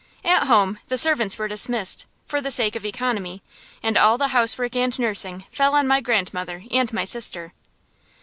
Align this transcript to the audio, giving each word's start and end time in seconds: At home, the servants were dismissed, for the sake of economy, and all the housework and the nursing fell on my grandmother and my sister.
At 0.25 0.47
home, 0.47 0.79
the 0.87 0.97
servants 0.97 1.37
were 1.37 1.47
dismissed, 1.47 2.07
for 2.25 2.41
the 2.41 2.49
sake 2.49 2.75
of 2.75 2.83
economy, 2.87 3.43
and 3.83 3.99
all 3.99 4.17
the 4.17 4.29
housework 4.29 4.75
and 4.75 4.91
the 4.91 5.01
nursing 5.03 5.43
fell 5.51 5.75
on 5.75 5.85
my 5.87 6.01
grandmother 6.01 6.63
and 6.71 6.91
my 6.91 7.03
sister. 7.05 7.53